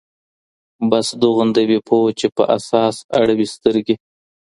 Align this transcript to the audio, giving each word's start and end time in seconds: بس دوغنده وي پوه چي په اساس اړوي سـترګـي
بس 0.89 1.07
دوغنده 1.21 1.61
وي 1.69 1.79
پوه 1.87 2.09
چي 2.19 2.27
په 2.37 2.43
اساس 2.57 2.95
اړوي 3.19 3.47
سـترګـي 3.53 3.95